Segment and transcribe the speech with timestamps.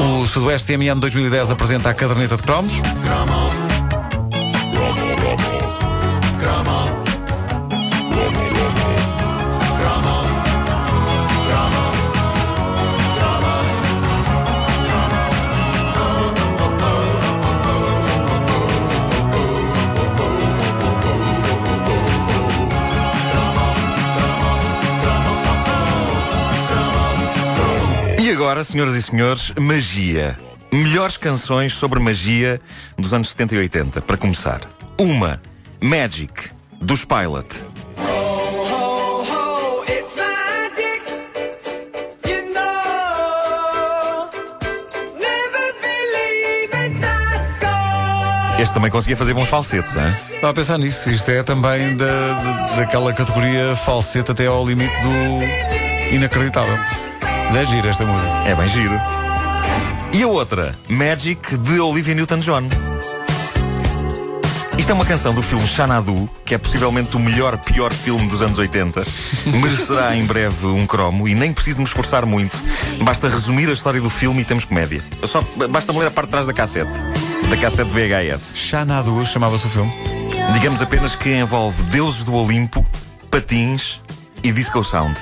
[0.00, 2.80] O Sudoeste TMN 2010 apresenta a caderneta de cromos.
[28.50, 30.36] Agora, senhoras e senhores, magia.
[30.72, 32.60] Melhores canções sobre magia
[32.98, 34.02] dos anos 70 e 80.
[34.02, 34.62] Para começar,
[34.98, 35.40] uma,
[35.80, 37.46] Magic, dos Pilot.
[48.58, 50.12] Este também conseguia fazer bons falsetes, hein?
[50.34, 51.08] Estava a pensar nisso.
[51.08, 56.76] Isto é também da- daquela categoria falsete até ao limite do inacreditável.
[57.52, 58.30] É gira esta música.
[58.46, 58.94] É bem giro.
[60.12, 62.68] E a outra, Magic, de Olivia Newton-John.
[64.78, 68.40] Isto é uma canção do filme Xanadu, que é possivelmente o melhor, pior filme dos
[68.40, 69.04] anos 80.
[69.60, 72.56] Merecerá em breve um cromo e nem preciso me esforçar muito.
[73.02, 75.04] Basta resumir a história do filme e temos comédia.
[75.24, 76.92] Só, basta ler a parte de trás da cassete.
[77.50, 78.56] Da cassete VHS.
[78.56, 79.92] Xanadu chamava-se o filme.
[80.54, 82.84] Digamos apenas que envolve deuses do Olimpo,
[83.30, 84.00] patins
[84.42, 85.14] e disco sound.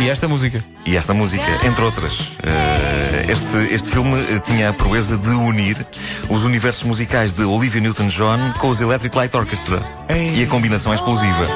[0.00, 0.64] E esta música.
[0.86, 2.32] E esta música, entre outras.
[2.42, 5.84] Eh, este, este filme eh, tinha a proeza de unir
[6.28, 9.82] os universos musicais de Olivia Newton-John com os Electric Light Orchestra.
[10.08, 10.40] Ei.
[10.40, 11.46] E a combinação é explosiva.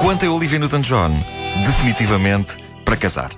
[0.00, 1.24] Quanto a Olivia Newton-John,
[1.64, 3.30] definitivamente para casar.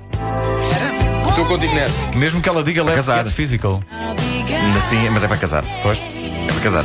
[1.29, 2.17] Estou contigo nessa.
[2.17, 3.27] Mesmo que ela diga Let's casar.
[3.27, 3.83] Get Physical.
[4.89, 5.65] Sim, mas é para casar.
[5.83, 6.01] Pois.
[6.49, 6.85] É para casar.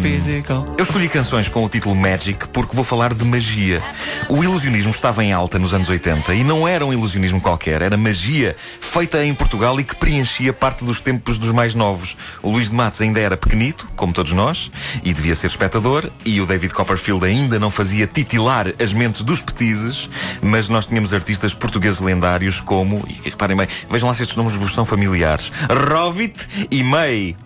[0.00, 0.64] Physical.
[0.76, 3.82] Eu escolhi canções com o título Magic porque vou falar de magia.
[4.28, 7.96] O ilusionismo estava em alta nos anos 80 e não era um ilusionismo qualquer, era
[7.96, 12.16] magia feita em Portugal e que preenchia parte dos tempos dos mais novos.
[12.42, 14.70] O Luís de Matos ainda era pequenito, como todos nós,
[15.02, 19.40] e devia ser espectador, e o David Copperfield ainda não fazia titilar as mentes dos
[19.40, 20.08] petizes,
[20.42, 24.52] mas nós tínhamos artistas portugueses lendários como, e reparem bem, vejam lá se estes nomes
[24.52, 27.36] vos são familiares, Rovit e May.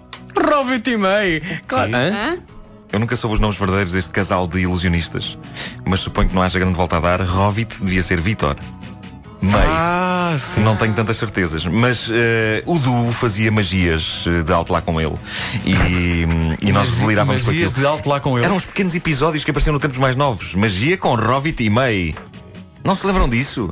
[0.57, 1.43] Rovit e meio.
[1.67, 1.91] Claro.
[1.95, 2.39] Hã?
[2.93, 5.37] Eu nunca soube os nomes verdadeiros deste casal de ilusionistas,
[5.85, 7.21] mas suponho que não haja grande volta a dar.
[7.21, 8.57] Rovit devia ser Vitor.
[9.43, 9.67] May.
[9.69, 10.63] Ah, sim.
[10.63, 14.99] Não tenho tantas certezas, mas eh, o duo fazia magias eh, de alto lá com
[14.99, 15.15] ele
[15.63, 16.27] e,
[16.67, 18.47] e nós Magi- delirávamos com magias de alto lá com ele.
[18.47, 20.55] Eram uns pequenos episódios que apareciam no tempos mais novos.
[20.55, 22.15] Magia com Rovit e May.
[22.83, 23.69] Não se lembram disso?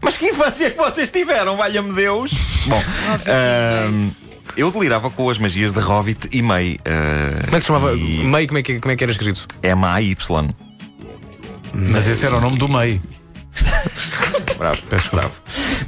[0.00, 2.30] Mas que infância que vocês tiveram, valha-me Deus!
[2.66, 2.82] Bom,
[3.28, 4.10] ahm,
[4.56, 6.78] eu delirava com as magias de Rovit e May.
[6.84, 7.94] ah, Como é que se chamava?
[7.94, 9.46] e Meio, como é que, como é que era escrito?
[9.62, 10.48] M-A-Y.
[11.74, 13.00] Mas esse era o nome do meio.
[14.58, 14.80] Bravo,
[15.10, 15.32] bravo.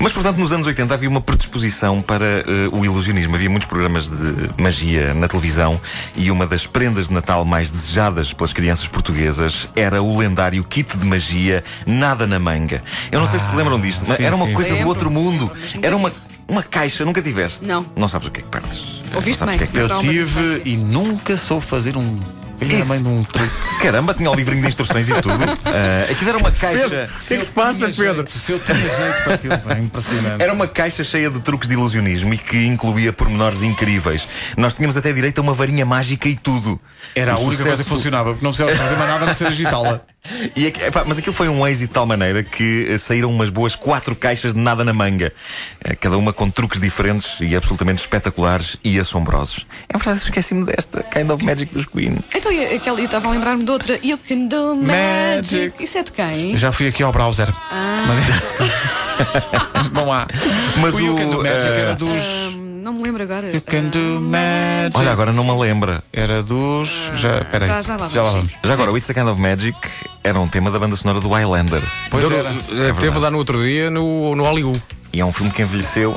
[0.00, 3.36] Mas, portanto, nos anos 80 havia uma predisposição para eh, o ilusionismo.
[3.36, 5.81] Havia muitos programas de magia na televisão
[6.16, 10.96] e uma das prendas de Natal mais desejadas pelas crianças portuguesas era o lendário kit
[10.96, 12.82] de magia Nada na Manga.
[13.12, 15.08] Eu não sei se se lembram disto, mas sim, era uma sim, coisa do outro
[15.08, 15.50] mundo.
[15.81, 16.12] Era uma.
[16.49, 17.65] Uma caixa, nunca tiveste?
[17.65, 17.87] Não.
[17.97, 19.03] Não sabes o que é que perdes.
[19.15, 19.56] Ouviste não sabes bem?
[19.56, 22.16] o que é que Eu tive e nunca soube fazer um.
[22.56, 23.50] Filho da mãe de um truque.
[23.82, 25.44] Caramba, tinha o livrinho de instruções e tudo.
[25.65, 26.87] Ah, aquilo era uma caixa.
[26.87, 28.25] O que é que se passa, Pedro?
[28.28, 30.41] Se eu tinha jeito para aquilo, pá, impressionante.
[30.43, 34.28] Era uma caixa cheia de truques de ilusionismo e que incluía pormenores incríveis.
[34.56, 36.81] Nós tínhamos até direito a uma varinha mágica e tudo.
[37.15, 39.47] Era a única coisa que funcionava, porque não precisava fazer mais nada a não ser
[39.49, 40.00] agitá-la.
[40.57, 43.51] E aqui- epá, mas aquilo foi um êxito de tal maneira que eh, saíram umas
[43.51, 45.33] boas quatro caixas de nada na manga.
[45.85, 49.67] Eh, Cada uma com truques diferentes e absolutamente espetaculares e assombrosos.
[49.89, 52.19] É verdade, eu esqueci-me desta Kind of Magic dos Queen.
[52.35, 53.99] Então, e aquela, eu estava a lembrar-me de outra.
[54.03, 55.55] You can do magic.
[55.57, 55.83] Magic.
[55.85, 56.56] Isso é de quem?
[56.56, 57.49] Já fui aqui ao browser.
[59.75, 60.27] Mas não há.
[60.79, 62.09] Mas o You Can Do Magic eh, era dos.
[62.55, 63.51] Hum, não me lembro agora.
[63.51, 64.97] You Can Do Magic.
[64.99, 66.03] Olha, agora não me lembra.
[66.12, 66.89] Era dos.
[67.15, 67.69] Já, peraí.
[67.69, 68.53] já- já lá vamos, vamos.
[68.65, 69.77] Já agora, o It's a Kind of Magic
[70.25, 71.83] era um tema da banda sonora do Highlander.
[72.11, 72.51] Pois Deu- era.
[72.51, 74.83] eh, Teve lá no outro dia no, no Hollywood.
[75.12, 76.17] E é um filme que envelheceu.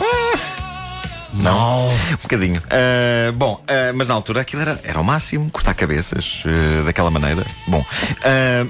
[1.38, 1.89] Não.
[1.89, 2.62] Um bocadinho.
[2.69, 7.10] Ah, bom, ah, mas na altura aquilo era, era o máximo, cortar cabeças ah, daquela
[7.12, 7.45] maneira.
[7.68, 7.86] Bom,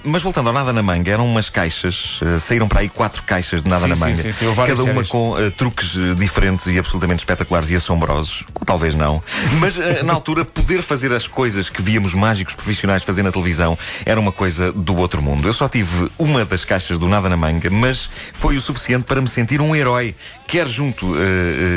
[0.04, 3.70] mas voltando ao Nada na Manga, eram umas caixas, saíram para aí quatro caixas de
[3.70, 4.16] Nada Sim, na sim, Manga.
[4.16, 5.10] sim, sim, várias cada uma séries.
[5.10, 8.44] com truques diferentes e absolutamente espetaculares e assombrosos.
[8.54, 9.22] Ou talvez não.
[9.60, 14.20] Mas na altura, poder fazer as coisas que víamos mágicos profissionais fazer na televisão era
[14.20, 15.48] uma coisa do outro mundo.
[15.48, 19.22] Eu só tive uma das caixas do Nada na Manga, mas foi o suficiente para
[19.22, 20.16] me sentir um herói,
[20.48, 21.14] quer junto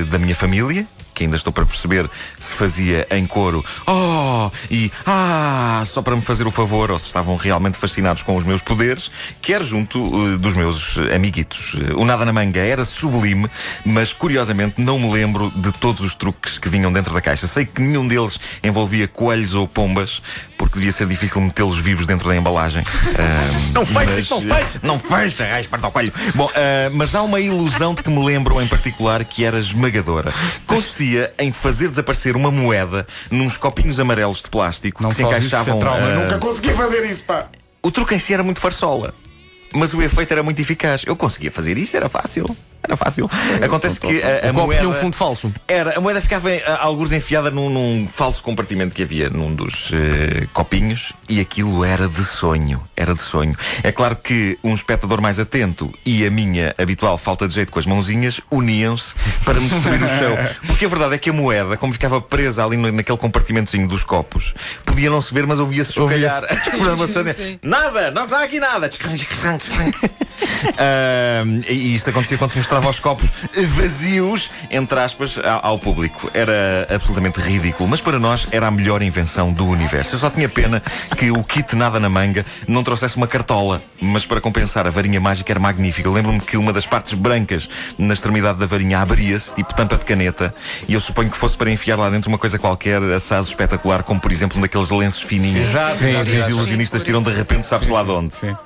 [0.08, 1.09] da minha família sigue?
[1.14, 2.08] Que ainda estou para perceber
[2.38, 7.06] se fazia em coro oh e ah, só para me fazer o favor, ou se
[7.06, 9.10] estavam realmente fascinados com os meus poderes,
[9.42, 9.98] quer junto
[10.34, 11.74] eh, dos meus amiguitos.
[11.96, 13.48] O Nada na Manga era sublime,
[13.84, 17.46] mas curiosamente não me lembro de todos os truques que vinham dentro da caixa.
[17.46, 20.22] Sei que nenhum deles envolvia coelhos ou pombas,
[20.56, 22.82] porque devia ser difícil metê-los vivos dentro da embalagem.
[23.18, 24.80] Ahm, Não fecha, mas- não fecha.
[24.82, 26.12] Não fecha, ai, esparta ao coelho.
[26.34, 30.32] Bom, ah, mas há uma ilusão de que me lembro em particular que era esmagadora.
[30.66, 30.99] Consistia
[31.38, 35.46] em fazer desaparecer uma moeda nos copinhos amarelos de plástico Não que se faz isso,
[35.46, 35.78] isso encaixavam.
[35.80, 36.06] trauma.
[36.06, 37.46] ah, Nunca consegui fazer isso, pá.
[37.82, 39.14] o truque em si era muito farsola.
[39.72, 41.04] Mas o efeito era muito eficaz.
[41.06, 42.44] Eu conseguia fazer isso, era fácil.
[42.90, 43.30] Era fácil.
[43.62, 44.80] Acontece que a, a moeda.
[44.80, 45.52] tinha um fundo falso.
[45.68, 49.92] Era, a moeda ficava a, alguns enfiada num, num falso compartimento que havia num dos
[49.92, 52.82] eh, copinhos e aquilo era de sonho.
[52.96, 53.54] Era de sonho.
[53.84, 57.78] É claro que um espectador mais atento e a minha habitual falta de jeito com
[57.78, 59.14] as mãozinhas uniam-se
[59.44, 60.36] para me destruir o chão.
[60.66, 64.52] Porque a verdade é que a moeda, como ficava presa ali naquele compartimentozinho dos copos,
[64.84, 66.42] podia não se ver, mas ouvia-se chocalhar.
[67.36, 67.60] Sim.
[67.62, 68.90] Nada, não está aqui nada.
[70.76, 73.28] Ahm, e isto acontecia quando se mostrava os copos
[73.76, 76.30] vazios, entre aspas, ao, público.
[76.34, 80.14] Era absolutamente ridículo, mas para nós era a melhor invenção do universo.
[80.14, 80.82] Eu só tinha pena
[81.16, 85.20] que o kit nada na manga não trouxesse uma cartola, mas para compensar, a varinha
[85.20, 86.08] mágica era magnífica.
[86.10, 87.68] Lembro-me que uma das partes brancas
[87.98, 90.54] na extremidade da varinha abria-se, tipo tampa de caneta,
[90.88, 94.20] e eu suponho que fosse para enfiar lá dentro uma coisa qualquer, assaz espetacular, como
[94.20, 97.90] por exemplo um daqueles lenços fininhos Exato, que exato, os ilusionistas tiram de repente, sabe-se
[97.90, 98.34] lá de onde.
[98.34, 98.56] Sim.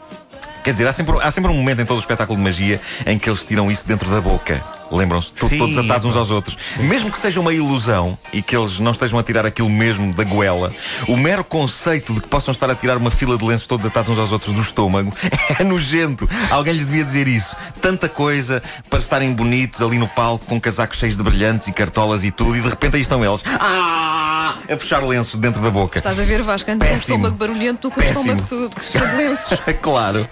[0.65, 3.19] Quer dizer, há sempre, há sempre um momento em todo o espetáculo de magia em
[3.19, 4.65] que eles tiram isso dentro da boca.
[4.91, 5.33] Lembram-se?
[5.33, 5.59] To- Sim.
[5.59, 6.57] Todos atados uns aos outros.
[6.79, 10.25] Mesmo que seja uma ilusão e que eles não estejam a tirar aquilo mesmo da
[10.25, 10.73] goela,
[11.09, 14.11] o mero conceito de que possam estar a tirar uma fila de lenços todos atados
[14.11, 15.13] uns aos outros do estômago
[15.59, 16.29] é nojento.
[16.51, 17.55] Alguém lhes devia dizer isso.
[17.83, 22.25] Tanta coisa para estarem bonitos ali no palco com casacos cheios de brilhantes e cartolas
[22.25, 23.43] e tudo, e de repente aí estão eles.
[23.61, 24.55] Ah!
[24.71, 25.99] A puxar lenços dentro da boca.
[25.99, 28.47] Estás a ver, Vasco, antes um estômago barulhento do que um estômago
[28.81, 29.59] cheio de lenços.
[29.83, 30.27] claro.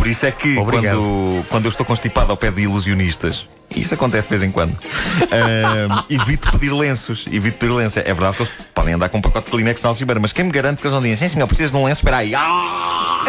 [0.00, 0.96] Por isso é que Obrigado.
[0.96, 3.44] quando, quando eu estou constipado ao pé de ilusionistas,
[3.76, 4.72] e isso acontece de vez em quando,
[5.30, 7.26] ahm, evito pedir lenços.
[7.30, 7.98] Evito pedir lenços.
[7.98, 10.46] É verdade que eles podem andar com um pacote de Kleenex na algibeira, mas quem
[10.46, 12.34] me garante que eles não dizem, sim senhor, precisas de um lenço, espera aí.
[12.34, 13.24] Ah!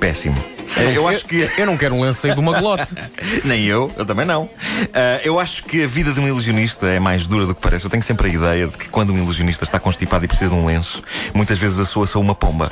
[0.00, 0.42] Péssimo.
[0.78, 1.46] Eh, Eu acho que.
[1.58, 2.86] Eu não quero um lenço sair de uma glote.
[3.44, 4.48] Nem eu, eu também não.
[4.94, 7.84] Ah, eu acho que a vida de um ilusionista é mais dura do que parece.
[7.84, 10.56] Eu tenho sempre a ideia de que quando um ilusionista está constipado e precisa de
[10.56, 11.02] um lenço,
[11.34, 12.70] muitas vezes a sua são uma pomba.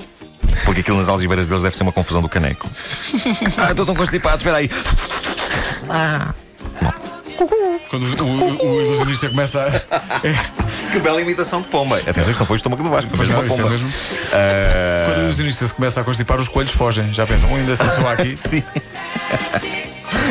[0.65, 2.69] Porque aquilo nas algibeiras deles deve ser uma confusão do caneco.
[3.57, 4.71] ah, estou tão constipado, espera aí.
[7.89, 10.21] Quando o, o- o ilusionista começa a.
[10.93, 11.97] Que bela imitação de pomba.
[11.99, 13.71] Atenção, isto não foi o estômago do Vasco, foi Mas não, uma isso é pomba.
[13.71, 13.93] mesmo.
[14.33, 17.13] Ah, Quando o ilusionista se começa a constipar, os coelhos fogem.
[17.13, 18.35] Já pensam, "Um ainda se soa aqui.
[18.37, 18.63] Sim.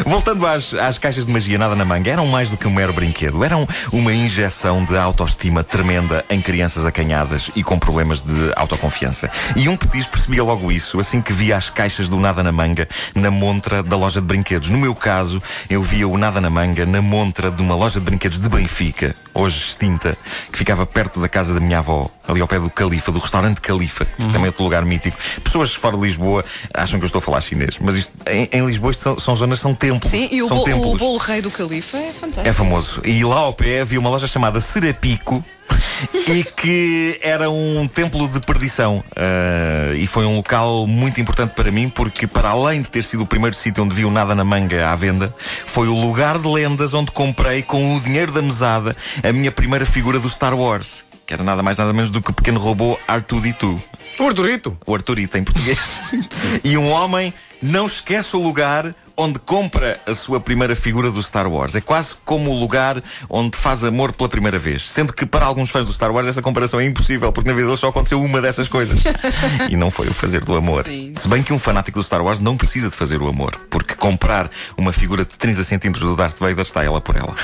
[0.06, 2.94] Voltando às, às caixas de magia nada na manga, eram mais do que um mero
[2.94, 3.44] brinquedo.
[3.44, 9.30] Eram uma injeção de autoestima tremenda em crianças acanhadas e com problemas de autoconfiança.
[9.56, 12.88] E um petis percebia logo isso assim que via as caixas do nada na manga
[13.16, 14.70] na montra da loja de brinquedos.
[14.70, 18.06] No meu caso, eu via o nada na manga na montra de uma loja de
[18.06, 20.18] brinquedos de Benfica, hoje extinta,
[20.52, 23.62] que ficava perto da casa da minha avó, ali ao pé do Califa, do restaurante
[23.62, 25.18] Califa, que também é outro lugar mítico.
[25.44, 26.44] Pessoas fora de Lisboa
[26.74, 29.36] acham que eu estou a falar chinês, mas isto, em, em Lisboa isto são, são
[29.36, 30.12] zonas, são templos.
[30.12, 30.96] Sim, e o, são templos.
[30.96, 32.48] o bolo rei do califa é fantástico.
[32.48, 33.02] É famoso.
[33.06, 35.44] E lá ao pé havia uma loja chamada Serapico.
[36.28, 39.04] e que era um templo de perdição.
[39.16, 43.24] Ah, e foi um local muito importante para mim, porque, para além de ter sido
[43.24, 45.34] o primeiro sítio onde vi o Nada na Manga à venda,
[45.66, 49.86] foi o lugar de lendas onde comprei, com o dinheiro da mesada, a minha primeira
[49.86, 51.06] figura do Star Wars.
[51.26, 53.78] Que era nada mais nada menos do que o pequeno robô R2D2
[54.18, 54.78] O Arturito.
[54.86, 56.00] o Arturito em português.
[56.64, 61.52] e um homem não esquece o lugar onde compra a sua primeira figura do Star
[61.52, 61.76] Wars.
[61.76, 64.84] É quase como o lugar onde faz amor pela primeira vez.
[64.84, 67.66] Sendo que para alguns fãs do Star Wars essa comparação é impossível, porque na vida
[67.66, 69.02] deles só aconteceu uma dessas coisas.
[69.70, 70.84] e não foi o fazer do amor.
[70.84, 71.14] Sim.
[71.16, 73.96] Se bem que um fanático do Star Wars não precisa de fazer o amor, porque
[73.96, 77.34] comprar uma figura de 30 centímetros do Darth Vader está ela por ela.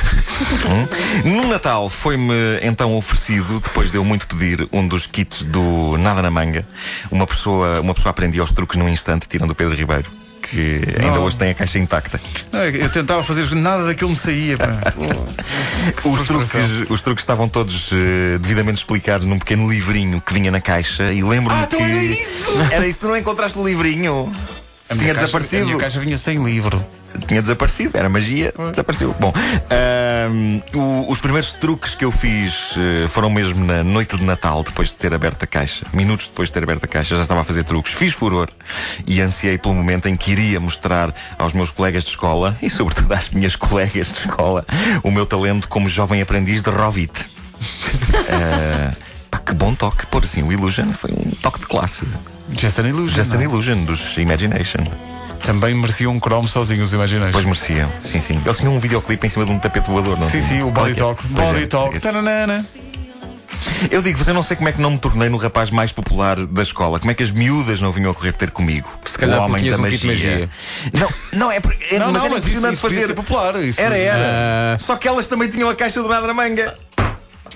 [0.64, 1.42] Hum?
[1.42, 6.22] No Natal foi-me então oferecido, depois de eu muito pedir, um dos kits do Nada
[6.22, 6.66] na Manga.
[7.12, 10.23] Uma pessoa, uma pessoa aprendia aos truques num instante, tirando o Pedro Ribeiro.
[10.50, 11.24] Que ainda Não.
[11.24, 12.20] hoje tem a caixa intacta.
[12.52, 14.58] Não, Eu tentava fazer nada daquilo me saía.
[14.58, 14.68] pá.
[16.04, 20.60] Os truques, os truques estavam todos eh, devidamente explicados num pequeno livrinho que vinha na
[20.62, 21.86] caixa e lembro-me Ah, então que.
[21.86, 22.44] era isso!
[22.72, 24.32] Era isso, tu não encontraste o livrinho?
[24.94, 25.64] A minha tinha caixa- desaparecido.
[25.64, 26.84] A minha caixa vinha sem livro.
[27.28, 29.16] tinha desaparecido, era magia, desapareceu.
[29.20, 29.32] Bom,
[30.74, 34.90] o- os primeiros truques que eu fiz eh, foram mesmo na noite de Natal, depois
[34.90, 35.86] de ter aberto a caixa.
[35.94, 37.94] Minutos depois de ter aberto a caixa, já estava a fazer truques.
[37.94, 38.50] Fiz furor
[39.06, 43.14] e ansiei pelo momento em que iria mostrar aos meus colegas de escola e, sobretudo,
[43.14, 44.66] às minhas colegas de escola
[45.04, 47.12] o meu talento como jovem aprendiz de Rovit.
[48.30, 48.92] Ah,
[49.32, 52.06] pá, que bom toque, pôr assim o Illusion foi um toque de classe.
[52.52, 53.16] Just an Illusion.
[53.16, 53.46] Just an não é?
[53.46, 54.84] Illusion dos Imagination.
[55.46, 57.34] Também merecia um Chrome sozinho, os imaginais.
[57.34, 58.40] Pois mereciam, sim, sim.
[58.46, 60.72] Eles tinham um videoclipe em cima de um tapete voador, não Sim, sim, o é
[60.72, 60.96] Body é?
[60.96, 61.28] Talk.
[61.28, 61.98] Body é, Talk.
[61.98, 62.06] esse.
[62.08, 62.66] Tananana.
[63.92, 66.38] Eu digo-vos, eu não sei como é que não me tornei no rapaz mais popular
[66.46, 67.00] da escola.
[67.00, 68.88] Como é que as miúdas não vinham a correr ter comigo?
[69.04, 70.50] Se calhar o homem tinhas da um kit de magia.
[70.94, 73.08] Não, não é, porque- é Não, mas não, era mas isso, isso podia fazer.
[73.08, 73.56] ser popular.
[73.62, 74.76] Isso Era, era.
[74.76, 74.78] Ah.
[74.80, 76.74] Só que elas também tinham a caixa do nada na manga.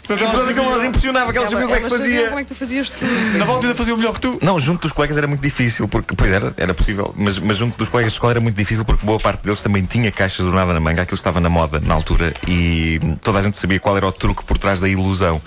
[0.08, 0.76] Portanto, E portanto aquilo sabiam.
[0.78, 2.28] nos impressionava, que elas sabiam como é que fazia.
[2.28, 3.38] como é que tu fazias tudo.
[3.38, 4.40] Na volta ainda fazia o melhor que tu.
[4.42, 7.78] Não, junto dos colegas era muito difícil, porque, pois era, era possível, mas, mas junto
[7.78, 10.52] dos colegas de escola era muito difícil porque boa parte deles também tinha caixas do
[10.54, 13.98] nada na manga, aquilo estava na moda na altura e toda a gente sabia qual
[13.98, 15.42] era o truque por trás da ilusão.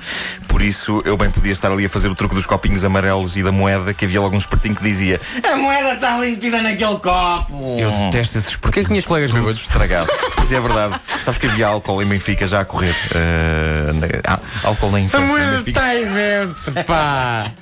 [0.47, 3.43] Por isso eu bem podia estar ali a fazer o truque dos copinhos amarelos e
[3.43, 6.97] da moeda, que havia logo um espertinho que dizia A moeda está ali metida naquele
[6.99, 7.77] copo.
[7.79, 9.61] Eu detesto esses Porquê é que tinhas colegas bêbados?
[9.61, 10.11] estragado.
[10.37, 11.01] Mas é verdade.
[11.23, 12.95] Sabes que havia álcool em Benfica já a correr.
[13.15, 15.71] eh, na- ah, álcool na infância em Benfica.
[15.71, 17.53] está evento, pá!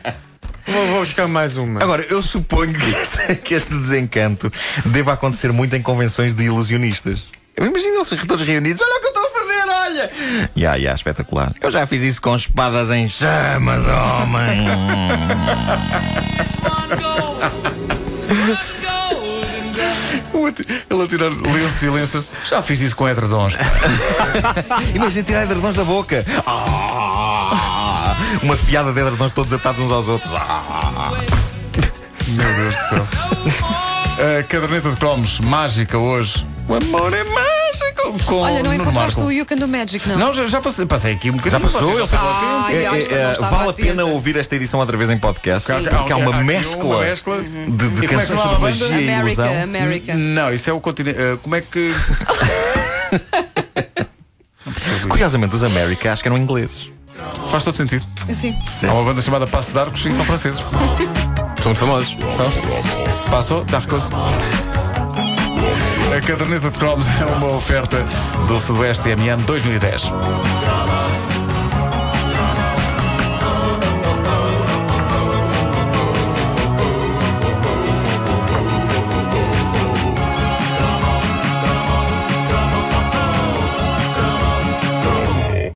[0.66, 1.82] Vou, vou buscar mais uma.
[1.82, 4.52] Agora, eu suponho que este, que este desencanto
[4.84, 7.26] deva acontecer muito em convenções de ilusionistas.
[7.56, 8.80] Eu imagino eles todos reunidos.
[8.80, 10.10] Olha o que eu estou a fazer, olha!
[10.54, 11.52] Ya, ya, espetacular.
[11.60, 14.68] Eu já fiz isso com espadas em chamas, homem.
[20.90, 22.24] Ele a tirar lenço, silêncio.
[22.48, 23.54] Já fiz isso com Etredons.
[24.94, 26.24] Imagina tirar edredons da boca.
[26.46, 30.32] Ah, uma fiada de edredons todos atados uns aos outros.
[30.34, 31.12] Ah.
[32.28, 33.08] Meu Deus do céu.
[34.38, 36.46] A caderneta de cromos mágica hoje.
[36.68, 37.47] O amor é mágico.
[38.26, 40.18] Com Olha, não encontraste o You Can Do Magic, não?
[40.18, 41.60] Não, já, já passei, passei aqui um bocadinho.
[41.62, 41.98] Já passou?
[41.98, 44.04] Ele fez Ai, É, é, é, vale a pena atenta.
[44.06, 45.66] ouvir esta edição outra vez em podcast.
[45.72, 45.84] Sim.
[45.84, 48.58] Porque há uma um mescla, uma mescla de, de E é canções sobre banda?
[48.60, 49.62] magia e America, ilusão.
[49.62, 50.14] America.
[50.14, 51.18] Não, isso é o continente.
[51.18, 51.94] eh, como é que.
[55.08, 56.90] Curiosamente, os América acho que eram ingleses.
[57.50, 58.04] Faz todo sentido.
[58.32, 58.54] Sim.
[58.86, 60.60] Há uma banda chamada Passo de Arcos e são franceses.
[61.58, 62.16] São muito famosos.
[63.28, 64.08] Passou, Darcos.
[66.16, 68.04] A caderneta de cromos é uma oferta
[68.46, 70.12] do Sudoeste MM 2010.